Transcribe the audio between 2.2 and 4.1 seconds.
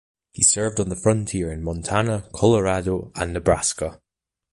Colorado and Nebraska.